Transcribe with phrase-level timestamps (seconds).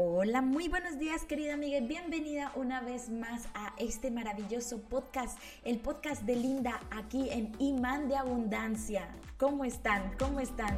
[0.00, 5.80] Hola, muy buenos días querida amiga bienvenida una vez más a este maravilloso podcast, el
[5.80, 9.08] podcast de Linda aquí en Imán de Abundancia.
[9.38, 10.14] ¿Cómo están?
[10.16, 10.76] ¿Cómo están?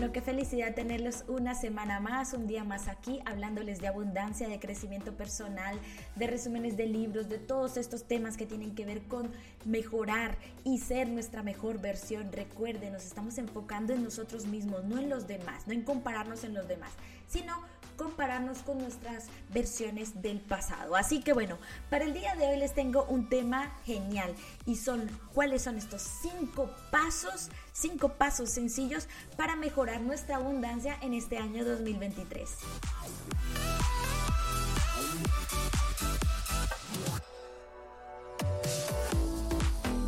[0.00, 4.58] Bueno, qué felicidad tenerlos una semana más, un día más aquí, hablándoles de abundancia, de
[4.58, 5.78] crecimiento personal,
[6.16, 9.30] de resúmenes de libros, de todos estos temas que tienen que ver con
[9.66, 12.32] mejorar y ser nuestra mejor versión.
[12.32, 16.54] Recuerden, nos estamos enfocando en nosotros mismos, no en los demás, no en compararnos en
[16.54, 16.92] los demás,
[17.28, 17.60] sino
[18.00, 20.96] compararnos con nuestras versiones del pasado.
[20.96, 21.58] Así que bueno,
[21.90, 26.00] para el día de hoy les tengo un tema genial y son cuáles son estos
[26.00, 32.48] cinco pasos, cinco pasos sencillos para mejorar nuestra abundancia en este año 2023.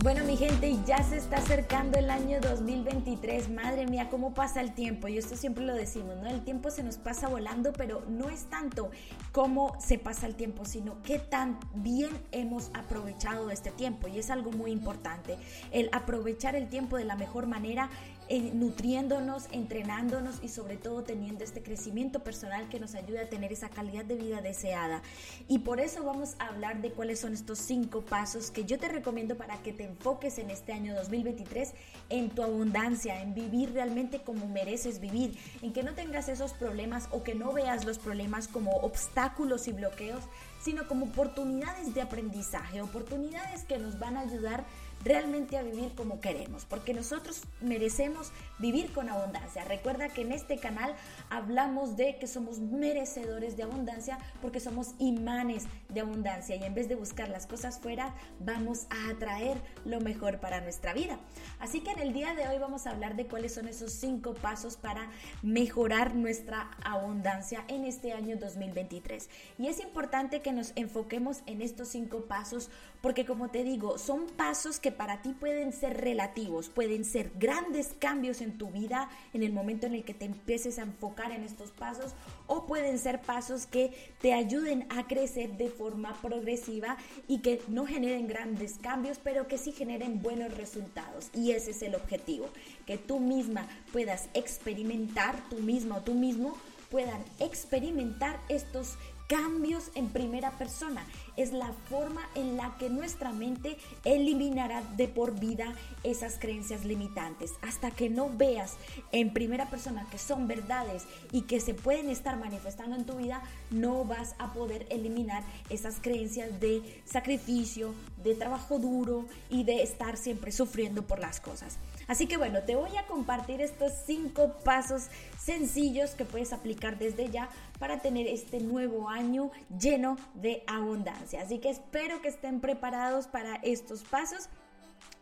[0.02, 3.50] Bueno, mi gente, ya se está acercando el año 2023.
[3.50, 5.06] Madre mía, cómo pasa el tiempo.
[5.06, 6.28] Y esto siempre lo decimos, ¿no?
[6.28, 8.90] El tiempo se nos pasa volando, pero no es tanto
[9.30, 14.08] cómo se pasa el tiempo, sino qué tan bien hemos aprovechado este tiempo.
[14.08, 15.38] Y es algo muy importante.
[15.70, 17.88] El aprovechar el tiempo de la mejor manera,
[18.34, 23.52] eh, nutriéndonos, entrenándonos y sobre todo teniendo este crecimiento personal que nos ayude a tener
[23.52, 25.02] esa calidad de vida deseada.
[25.48, 28.88] Y por eso vamos a hablar de cuáles son estos cinco pasos que yo te
[28.88, 31.74] recomiendo para que te enfoques en este año 2023
[32.08, 37.08] en tu abundancia, en vivir realmente como mereces vivir, en que no tengas esos problemas
[37.10, 40.24] o que no veas los problemas como obstáculos y bloqueos,
[40.62, 44.64] sino como oportunidades de aprendizaje, oportunidades que nos van a ayudar
[45.04, 48.30] realmente a vivir como queremos, porque nosotros merecemos
[48.62, 49.64] vivir con abundancia.
[49.64, 50.94] Recuerda que en este canal
[51.28, 56.88] hablamos de que somos merecedores de abundancia porque somos imanes de abundancia y en vez
[56.88, 61.18] de buscar las cosas fuera, vamos a atraer lo mejor para nuestra vida.
[61.58, 64.32] Así que en el día de hoy vamos a hablar de cuáles son esos cinco
[64.34, 65.10] pasos para
[65.42, 69.28] mejorar nuestra abundancia en este año 2023.
[69.58, 72.70] Y es importante que nos enfoquemos en estos cinco pasos
[73.02, 77.94] porque como te digo, son pasos que para ti pueden ser relativos, pueden ser grandes
[77.98, 81.42] cambios en tu vida en el momento en el que te empieces a enfocar en
[81.42, 82.12] estos pasos
[82.46, 86.96] o pueden ser pasos que te ayuden a crecer de forma progresiva
[87.28, 91.30] y que no generen grandes cambios, pero que sí generen buenos resultados.
[91.34, 92.48] Y ese es el objetivo,
[92.86, 96.56] que tú misma puedas experimentar, tú misma o tú mismo
[96.90, 101.06] puedan experimentar estos cambios en primera persona.
[101.36, 107.52] Es la forma en la que nuestra mente eliminará de por vida esas creencias limitantes.
[107.62, 108.74] Hasta que no veas
[109.12, 113.42] en primera persona que son verdades y que se pueden estar manifestando en tu vida,
[113.70, 120.16] no vas a poder eliminar esas creencias de sacrificio, de trabajo duro y de estar
[120.16, 121.78] siempre sufriendo por las cosas.
[122.08, 125.04] Así que bueno, te voy a compartir estos cinco pasos
[125.38, 131.21] sencillos que puedes aplicar desde ya para tener este nuevo año lleno de abundancia.
[131.38, 134.48] Así que espero que estén preparados para estos pasos.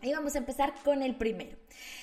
[0.02, 1.58] Y vamos a empezar con el primero.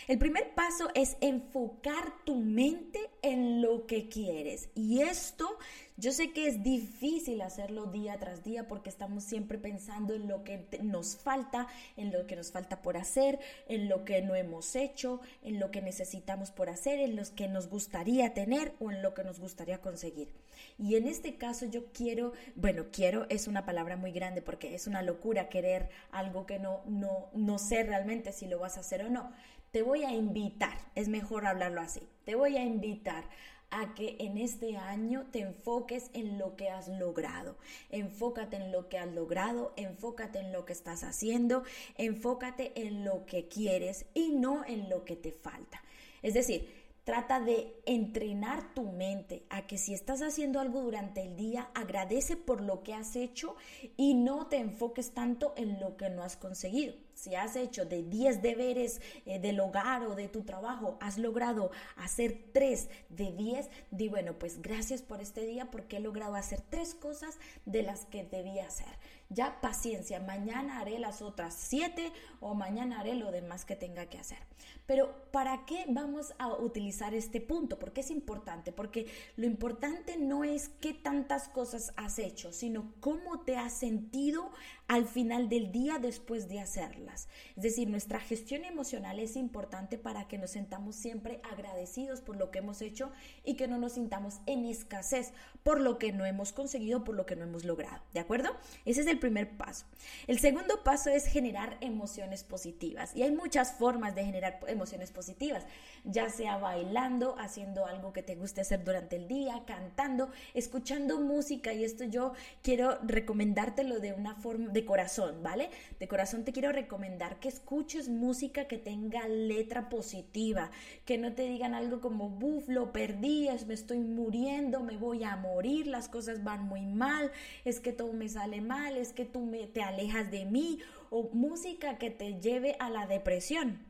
[0.07, 4.69] El primer paso es enfocar tu mente en lo que quieres.
[4.75, 5.57] Y esto
[5.99, 10.43] yo sé que es difícil hacerlo día tras día porque estamos siempre pensando en lo
[10.43, 14.75] que nos falta, en lo que nos falta por hacer, en lo que no hemos
[14.75, 19.01] hecho, en lo que necesitamos por hacer, en los que nos gustaría tener o en
[19.01, 20.29] lo que nos gustaría conseguir.
[20.77, 24.87] Y en este caso yo quiero, bueno, quiero es una palabra muy grande porque es
[24.87, 29.03] una locura querer algo que no, no, no sé realmente si lo vas a hacer
[29.03, 29.31] o no.
[29.71, 33.25] Te voy a invitar, es mejor hablarlo así, te voy a invitar
[33.69, 37.57] a que en este año te enfoques en lo que has logrado.
[37.89, 41.63] Enfócate en lo que has logrado, enfócate en lo que estás haciendo,
[41.97, 45.83] enfócate en lo que quieres y no en lo que te falta.
[46.21, 51.37] Es decir, Trata de entrenar tu mente a que si estás haciendo algo durante el
[51.37, 53.55] día, agradece por lo que has hecho
[53.95, 56.95] y no te enfoques tanto en lo que no has conseguido.
[57.13, 61.71] Si has hecho de 10 deberes eh, del hogar o de tu trabajo, has logrado
[61.95, 66.59] hacer 3 de 10, di bueno, pues gracias por este día porque he logrado hacer
[66.59, 68.99] tres cosas de las que debía hacer.
[69.29, 74.17] Ya paciencia, mañana haré las otras 7 o mañana haré lo demás que tenga que
[74.17, 74.37] hacer.
[74.85, 77.77] Pero ¿para qué vamos a utilizar este punto?
[77.77, 83.41] Porque es importante, porque lo importante no es qué tantas cosas has hecho, sino cómo
[83.41, 84.49] te has sentido
[84.87, 87.27] al final del día después de hacerlas.
[87.57, 92.51] Es decir, nuestra gestión emocional es importante para que nos sentamos siempre agradecidos por lo
[92.51, 93.11] que hemos hecho
[93.43, 95.33] y que no nos sintamos en escasez
[95.63, 98.01] por lo que no hemos conseguido, por lo que no hemos logrado.
[98.13, 98.55] ¿De acuerdo?
[98.85, 99.85] Ese es el primer paso.
[100.27, 103.15] El segundo paso es generar emociones positivas.
[103.15, 105.65] Y hay muchas formas de generar emociones positivas,
[106.03, 111.73] ya sea bailando, haciendo algo que te guste hacer durante el día, cantando, escuchando música.
[111.73, 115.69] Y esto yo quiero recomendártelo de una forma de corazón, ¿vale?
[115.99, 120.71] De corazón te quiero recomendar que escuches música que tenga letra positiva,
[121.05, 125.35] que no te digan algo como, buf, lo perdí, me estoy muriendo, me voy a
[125.35, 127.31] morir, las cosas van muy mal,
[127.65, 131.29] es que todo me sale mal, es que tú me, te alejas de mí, o
[131.33, 133.87] música que te lleve a la depresión.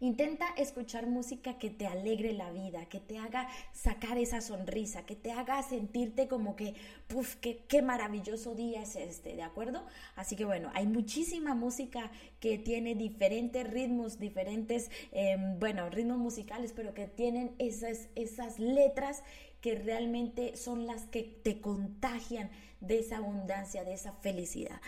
[0.00, 5.16] Intenta escuchar música que te alegre la vida, que te haga sacar esa sonrisa, que
[5.16, 6.74] te haga sentirte como que,
[7.06, 9.86] puff, qué, qué maravilloso día es este, ¿de acuerdo?
[10.16, 12.10] Así que bueno, hay muchísima música
[12.40, 19.22] que tiene diferentes ritmos, diferentes, em, bueno, ritmos musicales, pero que tienen esas, esas letras
[19.60, 22.50] que realmente son las que te contagian
[22.86, 24.80] de esa abundancia, de esa felicidad.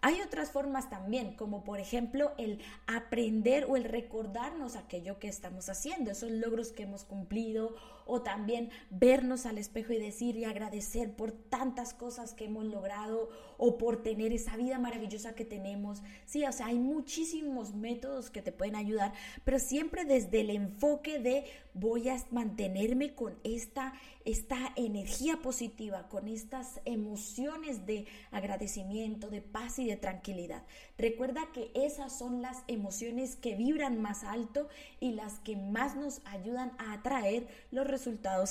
[0.00, 5.68] Hay otras formas también, como por ejemplo el aprender o el recordarnos aquello que estamos
[5.68, 7.74] haciendo, esos logros que hemos cumplido,
[8.08, 13.28] o también vernos al espejo y decir y agradecer por tantas cosas que hemos logrado
[13.58, 16.02] o por tener esa vida maravillosa que tenemos.
[16.24, 19.12] Sí, o sea, hay muchísimos métodos que te pueden ayudar,
[19.44, 21.44] pero siempre desde el enfoque de
[21.74, 23.92] voy a mantenerme con esta,
[24.24, 30.64] esta energía positiva, con estas emociones de agradecimiento, de paz y de tranquilidad.
[30.96, 34.68] Recuerda que esas son las emociones que vibran más alto
[34.98, 37.97] y las que más nos ayudan a atraer los resultados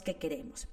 [0.04, 0.68] que queremos.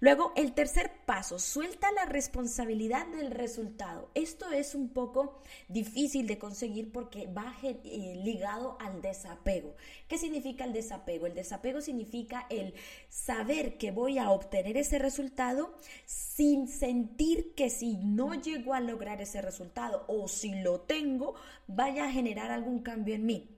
[0.00, 4.10] Luego, el tercer paso, suelta la responsabilidad del resultado.
[4.14, 9.74] Esto es un poco difícil de conseguir porque va eh, ligado al desapego.
[10.08, 11.26] ¿Qué significa el desapego?
[11.26, 12.74] El desapego significa el
[13.08, 15.74] saber que voy a obtener ese resultado
[16.06, 21.34] sin sentir que si no llego a lograr ese resultado o si lo tengo,
[21.66, 23.56] vaya a generar algún cambio en mí.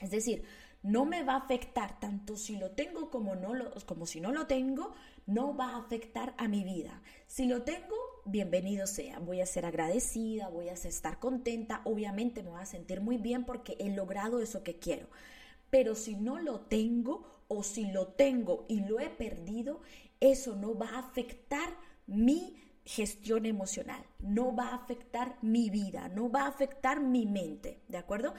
[0.00, 0.44] Es decir,
[0.84, 4.32] no me va a afectar tanto si lo tengo como, no lo, como si no
[4.32, 4.92] lo tengo,
[5.26, 7.02] no va a afectar a mi vida.
[7.26, 7.96] Si lo tengo,
[8.26, 9.18] bienvenido sea.
[9.18, 13.44] Voy a ser agradecida, voy a estar contenta, obviamente me voy a sentir muy bien
[13.44, 15.08] porque he logrado eso que quiero.
[15.70, 19.80] Pero si no lo tengo o si lo tengo y lo he perdido,
[20.20, 21.74] eso no va a afectar
[22.06, 27.80] mi gestión emocional, no va a afectar mi vida, no va a afectar mi mente,
[27.88, 28.34] ¿de acuerdo?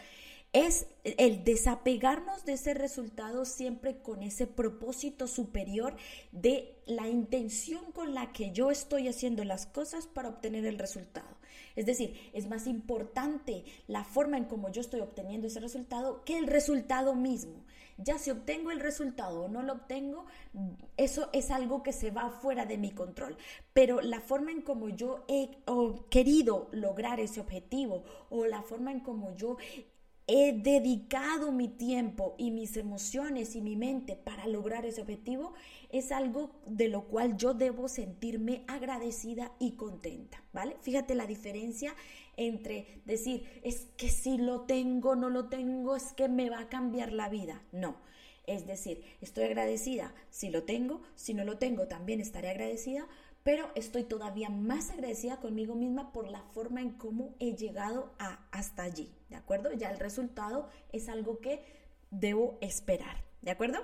[0.55, 5.97] Es el desapegarnos de ese resultado siempre con ese propósito superior
[6.31, 11.27] de la intención con la que yo estoy haciendo las cosas para obtener el resultado.
[11.75, 16.37] Es decir, es más importante la forma en cómo yo estoy obteniendo ese resultado que
[16.37, 17.65] el resultado mismo.
[17.97, 20.25] Ya si obtengo el resultado o no lo obtengo,
[20.95, 23.37] eso es algo que se va fuera de mi control.
[23.73, 25.49] Pero la forma en cómo yo he
[26.09, 29.57] querido lograr ese objetivo o la forma en cómo yo
[30.27, 35.53] he dedicado mi tiempo y mis emociones y mi mente para lograr ese objetivo,
[35.89, 40.77] es algo de lo cual yo debo sentirme agradecida y contenta, ¿vale?
[40.81, 41.95] Fíjate la diferencia
[42.37, 46.69] entre decir, es que si lo tengo, no lo tengo, es que me va a
[46.69, 47.61] cambiar la vida.
[47.71, 47.95] No.
[48.47, 53.07] Es decir, estoy agradecida si lo tengo, si no lo tengo también estaré agradecida,
[53.45, 58.39] pero estoy todavía más agradecida conmigo misma por la forma en cómo he llegado a,
[58.49, 59.71] hasta allí, ¿de acuerdo?
[59.71, 61.63] Ya el resultado es algo que
[62.09, 63.77] debo esperar, ¿de acuerdo?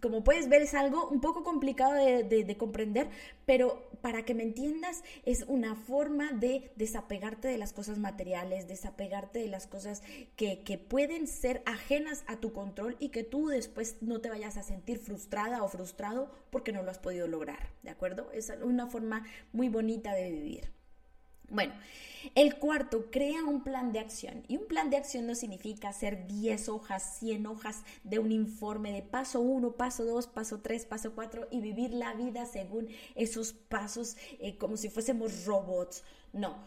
[0.00, 3.08] Como puedes ver, es algo un poco complicado de, comprender,
[3.44, 9.40] pero para que me entiendas, es una forma de desapegarte de las cosas materiales, desapegarte
[9.40, 10.02] de las cosas
[10.36, 14.56] que, que pueden ser ajenas a tu control y que tú después no te vayas
[14.56, 18.30] a sentir frustrada o frustrado porque no lo has podido lograr, ¿de acuerdo?
[18.32, 20.79] Es una forma muy bonita de vivir.
[21.50, 21.74] Bueno,
[22.34, 24.44] el cuarto, crea un plan de acción.
[24.46, 28.92] Y un plan de acción no significa hacer 10 hojas, 100 hojas de un informe
[28.92, 33.52] de paso 1, paso 2, paso 3, paso 4 y vivir la vida según esos
[33.52, 36.04] pasos eh, como si fuésemos robots.
[36.32, 36.58] No,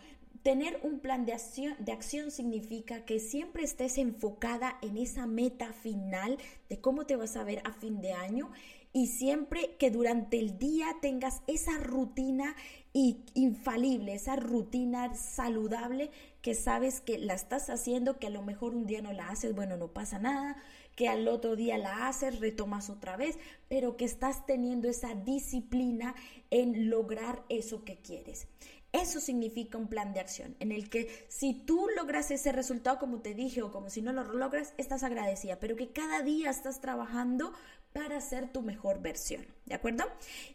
[0.43, 5.71] Tener un plan de acción, de acción, significa que siempre estés enfocada en esa meta
[5.71, 6.37] final
[6.67, 8.51] de cómo te vas a ver a fin de año
[8.93, 12.55] y siempre que durante el día tengas esa rutina
[12.93, 16.11] infalible, esa rutina saludable
[16.43, 19.55] que sabes que la estás haciendo, que a lo mejor un día no la haces,
[19.55, 20.57] bueno, no pasa nada,
[20.95, 26.13] que al otro día la haces, retomas otra vez, pero que estás teniendo esa disciplina
[26.51, 28.47] en lograr eso que quieres.
[28.91, 33.21] Eso significa un plan de acción en el que si tú logras ese resultado como
[33.21, 36.79] te dije o como si no lo logras, estás agradecida, pero que cada día estás
[36.79, 37.53] trabajando
[37.93, 40.05] para ser tu mejor versión, ¿de acuerdo?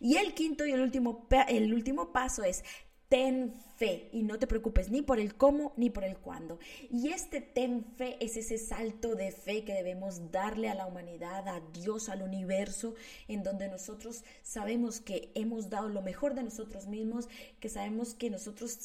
[0.00, 2.64] Y el quinto y el último, el último paso es
[3.08, 6.58] ten fe y no te preocupes ni por el cómo ni por el cuándo.
[6.90, 11.48] Y este ten fe es ese salto de fe que debemos darle a la humanidad,
[11.48, 12.94] a Dios, al universo,
[13.28, 17.28] en donde nosotros sabemos que hemos dado lo mejor de nosotros mismos,
[17.60, 18.78] que sabemos que nosotros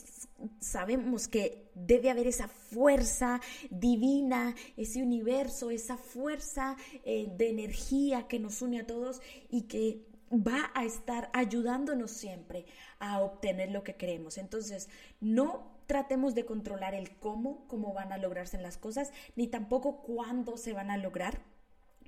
[0.60, 8.40] sabemos que debe haber esa fuerza divina, ese universo, esa fuerza eh, de energía que
[8.40, 12.66] nos une a todos y que va a estar ayudándonos siempre
[13.00, 14.38] a obtener lo que queremos.
[14.38, 14.90] Entonces,
[15.22, 20.58] no tratemos de controlar el cómo, cómo van a lograrse las cosas, ni tampoco cuándo
[20.58, 21.42] se van a lograr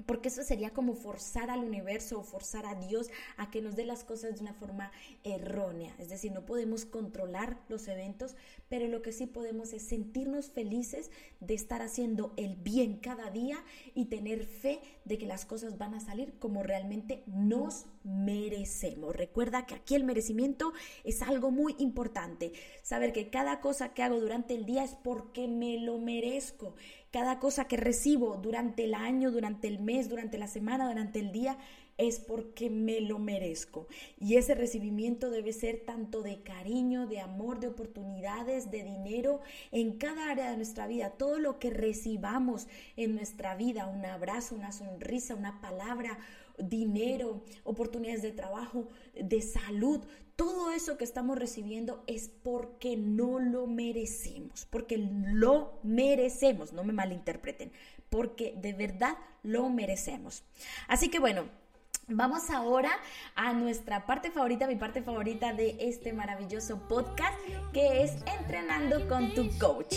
[0.05, 3.85] porque eso sería como forzar al universo o forzar a Dios a que nos dé
[3.85, 4.91] las cosas de una forma
[5.23, 5.95] errónea.
[5.99, 8.35] Es decir, no podemos controlar los eventos,
[8.69, 13.63] pero lo que sí podemos es sentirnos felices de estar haciendo el bien cada día
[13.93, 19.15] y tener fe de que las cosas van a salir como realmente nos merecemos.
[19.15, 20.73] Recuerda que aquí el merecimiento
[21.03, 22.53] es algo muy importante.
[22.83, 26.75] Saber que cada cosa que hago durante el día es porque me lo merezco
[27.15, 31.31] cada cosa que recibo durante el año, durante el mes, durante la semana, durante el
[31.31, 31.57] día,
[31.97, 33.87] es porque me lo merezco.
[34.19, 39.97] Y ese recibimiento debe ser tanto de cariño, de amor, de oportunidades, de dinero, en
[39.97, 41.11] cada área de nuestra vida.
[41.11, 46.19] Todo lo que recibamos en nuestra vida, un abrazo, una sonrisa, una palabra,
[46.57, 50.01] dinero, oportunidades de trabajo, de salud,
[50.35, 56.91] todo eso que estamos recibiendo es porque no lo merecemos, porque lo merecemos, no me
[56.91, 57.71] malinterpreten,
[58.09, 60.43] porque de verdad lo merecemos.
[60.89, 61.45] Así que bueno,
[62.07, 62.91] Vamos ahora
[63.33, 67.35] a nuestra parte favorita, mi parte favorita de este maravilloso podcast,
[67.73, 69.95] que es Entrenando con tu coach.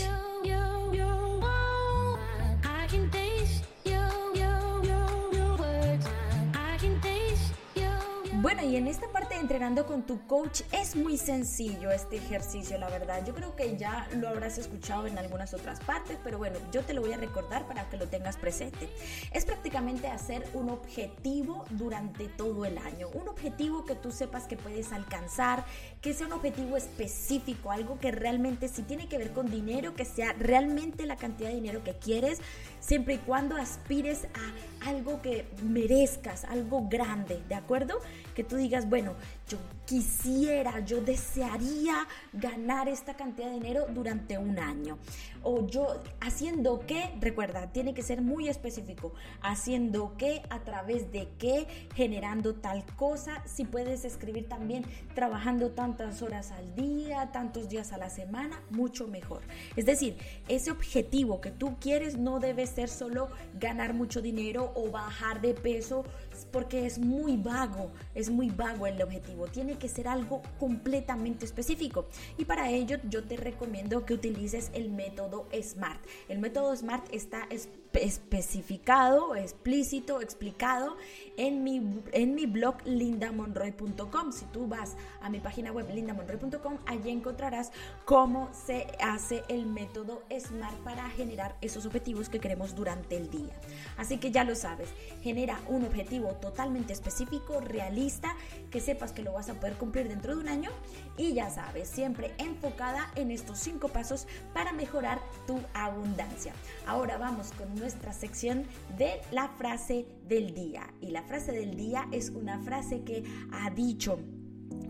[8.41, 12.89] Bueno, y en esta parte entrenando con tu coach es muy sencillo este ejercicio, la
[12.89, 13.25] verdad.
[13.25, 16.93] Yo creo que ya lo habrás escuchado en algunas otras partes, pero bueno, yo te
[16.93, 18.89] lo voy a recordar para que lo tengas presente.
[19.31, 24.57] Es prácticamente hacer un objetivo durante todo el año, un objetivo que tú sepas que
[24.57, 25.65] puedes alcanzar,
[26.01, 30.05] que sea un objetivo específico, algo que realmente si tiene que ver con dinero, que
[30.05, 32.39] sea realmente la cantidad de dinero que quieres,
[32.79, 37.99] siempre y cuando aspires a algo que merezcas, algo grande, ¿de acuerdo?
[38.35, 39.15] Que tú digas, bueno,
[39.51, 44.99] yo quisiera, yo desearía ganar esta cantidad de dinero durante un año.
[45.41, 49.13] O yo haciendo qué, recuerda, tiene que ser muy específico.
[49.41, 51.65] Haciendo qué, a través de qué,
[51.95, 53.41] generando tal cosa.
[53.47, 59.07] Si puedes escribir también trabajando tantas horas al día, tantos días a la semana, mucho
[59.07, 59.41] mejor.
[59.75, 60.17] Es decir,
[60.49, 63.29] ese objetivo que tú quieres no debe ser solo
[63.59, 66.03] ganar mucho dinero o bajar de peso
[66.51, 69.47] porque es muy vago, es muy vago el objetivo.
[69.47, 72.05] Tiene que ser algo completamente específico.
[72.37, 76.01] Y para ello yo te recomiendo que utilices el método SMART.
[76.27, 77.47] El método SMART está
[77.93, 80.97] especificado, explícito, explicado
[81.37, 84.31] en mi, en mi blog lindamonroy.com.
[84.31, 87.71] Si tú vas a mi página web lindamonroy.com, allí encontrarás
[88.05, 93.53] cómo se hace el método SMART para generar esos objetivos que queremos durante el día.
[93.97, 94.89] Así que ya lo sabes,
[95.21, 98.35] genera un objetivo totalmente específico, realista,
[98.71, 100.71] que sepas que lo vas a poder cumplir dentro de un año
[101.17, 106.53] y ya sabes, siempre enfocada en estos cinco pasos para mejorar tu abundancia.
[106.85, 108.63] Ahora vamos con nuestra sección
[108.97, 110.93] de la frase del día.
[111.01, 114.19] Y la frase del día es una frase que ha dicho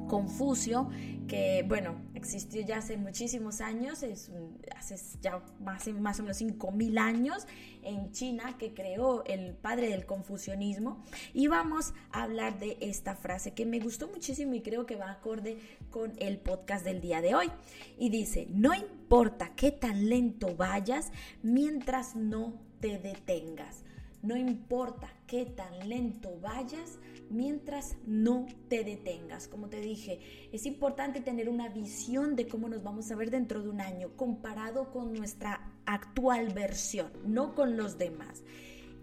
[0.08, 0.90] Confucio,
[1.28, 4.32] que bueno, existió ya hace muchísimos años, es
[4.76, 7.48] hace ya más, más o menos 5.000 años
[7.84, 11.04] en China que creó el padre del confucianismo.
[11.34, 15.12] Y vamos a hablar de esta frase que me gustó muchísimo y creo que va
[15.12, 15.60] acorde
[15.92, 17.52] con el podcast del día de hoy.
[18.00, 21.12] Y dice, no importa qué tan lento vayas
[21.44, 23.84] mientras no te detengas.
[24.22, 29.48] No importa qué tan lento vayas mientras no te detengas.
[29.48, 30.20] Como te dije,
[30.52, 34.10] es importante tener una visión de cómo nos vamos a ver dentro de un año
[34.18, 38.44] comparado con nuestra actual versión, no con los demás.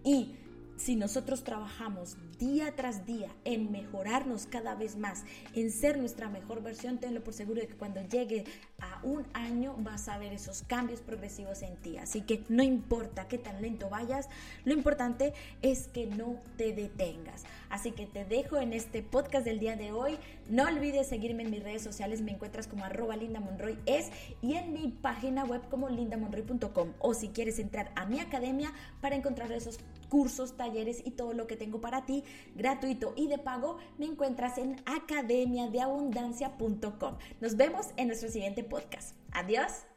[0.03, 0.35] Y
[0.77, 6.61] si nosotros trabajamos día tras día en mejorarnos cada vez más, en ser nuestra mejor
[6.61, 8.45] versión, tenlo por seguro de que cuando llegue
[8.79, 11.97] a un año vas a ver esos cambios progresivos en ti.
[11.97, 14.29] Así que no importa qué tan lento vayas,
[14.65, 17.43] lo importante es que no te detengas.
[17.69, 20.17] Así que te dejo en este podcast del día de hoy.
[20.49, 24.09] No olvides seguirme en mis redes sociales, me encuentras como arroba lindamonroy es
[24.41, 29.15] y en mi página web como lindamonroy.com o si quieres entrar a mi academia para
[29.15, 29.79] encontrar esos
[30.09, 32.23] cursos, talleres y todo lo que tengo para ti
[32.55, 37.17] gratuito y de pago, me encuentras en academiadeabundancia.com.
[37.41, 39.15] Nos vemos en nuestro siguiente podcast.
[39.31, 39.96] Adiós.